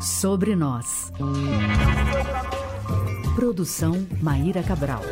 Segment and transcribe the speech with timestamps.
[0.00, 1.10] Sobre nós.
[3.34, 5.02] Produção Maíra Cabral.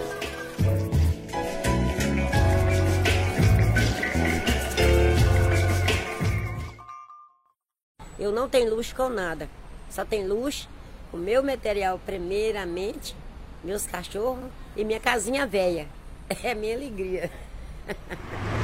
[8.18, 9.48] Eu não tenho luxo com nada.
[9.90, 10.68] Só tem luxo
[11.12, 13.16] o meu material primeiramente,
[13.64, 15.86] meus cachorros e minha casinha velha.
[16.42, 17.30] É minha alegria.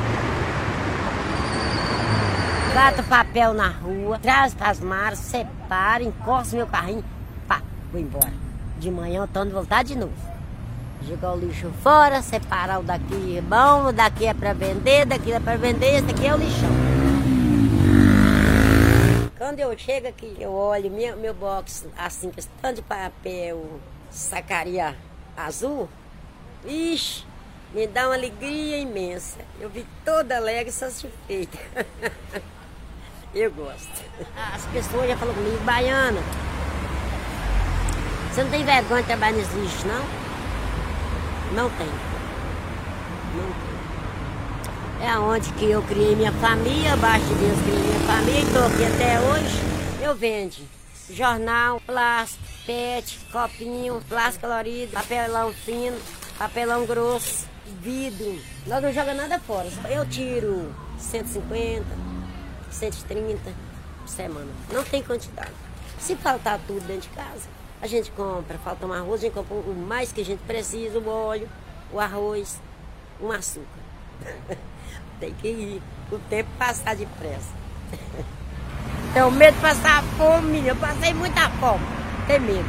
[2.75, 7.05] Gato papel na rua, traz para as maras, separa, encosta meu carrinho,
[7.47, 7.61] pá,
[7.93, 8.33] vou embora.
[8.79, 10.15] De manhã eu tô de voltar de novo.
[11.07, 15.39] Jogar o lixo fora, separar o daqui é bom, daqui é para vender, daqui é
[15.39, 16.71] para vender, esse aqui é o lixão.
[19.37, 24.97] Quando eu chego aqui, eu olho meu, meu box assim, com tanto de papel, sacaria
[25.37, 25.91] azul,
[26.65, 27.27] ixi,
[27.75, 29.41] me dá uma alegria imensa.
[29.61, 31.59] Eu vi toda alegre e satisfeita.
[33.35, 34.03] eu gosto.
[34.55, 36.21] As pessoas já falam comigo, baiana,
[38.33, 40.05] você não tem vergonha de trabalhar nesse lixo, não?
[41.55, 41.87] Não tem.
[43.37, 45.07] Não tem.
[45.07, 48.85] É onde que eu criei minha família, abaixo de Deus criei minha família estou aqui
[48.87, 49.61] até hoje.
[50.01, 50.57] Eu vendo
[51.11, 55.99] jornal, plástico, pet, copinho, plástico colorido, papelão fino,
[56.39, 57.47] papelão grosso,
[57.83, 58.39] vidro.
[58.67, 59.69] Nós não jogamos nada fora.
[59.91, 61.85] Eu tiro 150,
[62.73, 63.53] 130
[64.01, 64.51] por semana.
[64.73, 65.53] Não tem quantidade.
[65.99, 67.49] Se faltar tudo dentro de casa,
[67.81, 68.59] a gente compra.
[68.59, 71.49] Falta um arroz, a gente compra o mais que a gente precisa, o óleo,
[71.93, 72.61] o arroz,
[73.21, 73.67] um açúcar.
[75.21, 75.83] tem que ir.
[76.11, 77.51] O tempo passar depressa.
[79.15, 81.85] Tenho medo de passar fome, eu passei muita fome.
[82.27, 82.69] Tem medo.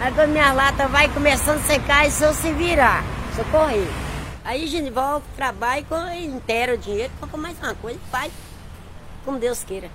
[0.00, 3.02] Aí quando minha lata vai começando a secar, e se eu se virar,
[3.34, 3.88] se eu correr.
[4.44, 5.84] Aí a gente volta, trabalha,
[6.18, 8.32] inteira o dinheiro, compra mais uma coisa e faz
[9.26, 9.90] como Deus queira.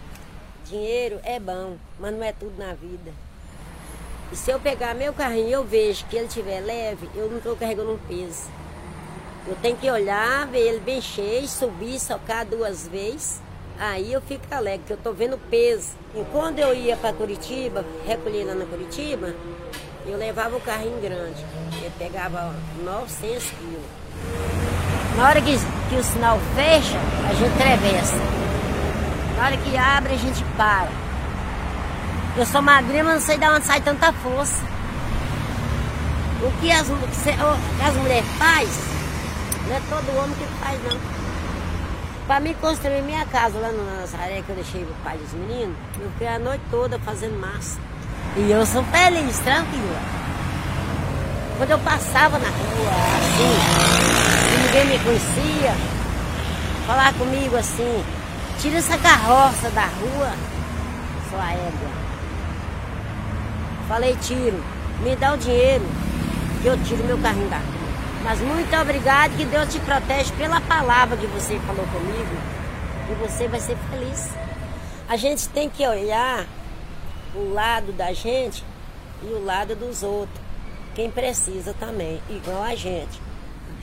[0.65, 3.11] Dinheiro é bom, mas não é tudo na vida.
[4.31, 7.37] E se eu pegar meu carrinho e eu vejo que ele estiver leve, eu não
[7.37, 8.43] estou carregando um peso.
[9.47, 13.41] Eu tenho que olhar, ver ele bem cheio, subir, socar duas vezes.
[13.79, 15.95] Aí eu fico alegre, que eu tô vendo peso.
[16.13, 19.33] E quando eu ia para Curitiba, recolher lá na Curitiba,
[20.05, 21.43] eu levava o carrinho grande.
[21.83, 22.53] Eu pegava
[22.83, 23.81] 900 quilos.
[25.17, 25.57] Na hora que,
[25.89, 26.97] que o sinal fecha,
[27.27, 28.50] a gente atravessa.
[29.41, 30.87] Na hora que abre, a gente para.
[32.37, 34.61] Eu sou magrinha, mas não sei de onde sai tanta força.
[36.43, 38.83] O que as, as mulheres fazem
[39.67, 40.99] não é todo homem que faz, não.
[42.27, 45.75] Para mim construir minha casa lá no Nazaré, que eu deixei o pai dos meninos,
[45.99, 47.79] eu fiquei a noite toda fazendo massa.
[48.37, 50.01] E eu sou feliz, tranquila.
[51.57, 53.55] Quando eu passava na rua, assim,
[54.53, 55.75] e ninguém me conhecia,
[56.85, 58.03] falar comigo assim,
[58.61, 60.31] tira essa carroça da rua,
[61.31, 61.89] sua égua.
[63.87, 64.63] Falei, tiro,
[65.01, 65.83] me dá o dinheiro,
[66.61, 67.81] que eu tiro meu carrinho da rua.
[68.23, 72.35] Mas muito obrigado, que Deus te protege pela palavra que você falou comigo.
[73.09, 74.29] E você vai ser feliz.
[75.09, 76.45] A gente tem que olhar
[77.33, 78.63] o lado da gente
[79.23, 80.39] e o lado dos outros.
[80.93, 83.19] Quem precisa também, igual a gente.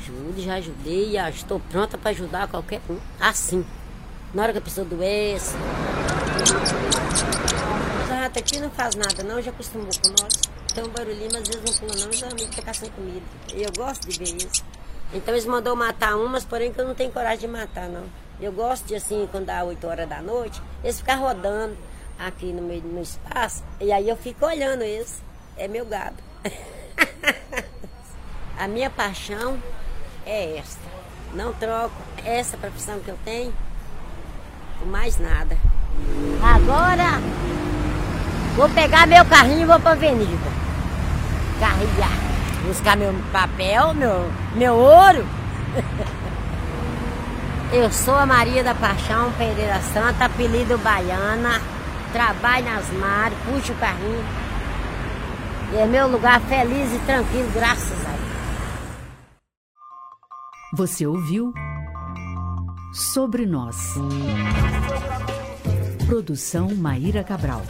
[0.01, 2.97] Ajude, já ajudei, já estou pronta para ajudar qualquer um.
[3.21, 3.67] Assim.
[4.35, 5.55] Na hora que a pessoa doece.
[8.05, 11.43] O rato aqui não faz nada não, já acostumou com nós tem um barulhinho, mas
[11.43, 13.27] às vezes não pula não, os amigos ficam sem comida.
[13.53, 14.65] E eu gosto de ver isso.
[15.13, 18.05] Então eles mandou matar umas, porém que eu não tenho coragem de matar, não.
[18.41, 21.77] Eu gosto de assim, quando dá 8 horas da noite, eles ficam rodando
[22.17, 23.65] aqui no meio no espaço.
[23.81, 25.21] E aí eu fico olhando eles.
[25.57, 26.17] É meu gado.
[28.57, 29.61] A minha paixão
[30.25, 30.83] é esta.
[31.35, 33.53] Não troco essa profissão que eu tenho
[34.79, 35.57] por mais nada.
[36.43, 37.21] Agora
[38.57, 40.59] vou pegar meu carrinho e vou para a avenida
[41.59, 42.17] carregar,
[42.67, 45.27] buscar meu papel, meu, meu ouro.
[47.71, 51.61] Eu sou a Maria da Paixão Pereira Santa, apelido Baiana,
[52.13, 54.25] trabalho nas mares, puxo o carrinho.
[55.75, 58.23] E é meu lugar feliz e tranquilo, graças a Deus.
[60.73, 61.53] Você ouviu
[62.99, 63.95] Sobre Nós.
[66.05, 67.63] Produção Maíra Cabral.